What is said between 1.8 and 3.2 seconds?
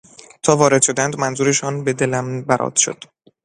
به دلم برات شد.